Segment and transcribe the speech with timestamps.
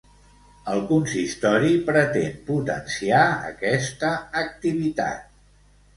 [0.75, 4.11] El consistori pretén potenciar aquesta
[4.45, 5.41] activitat.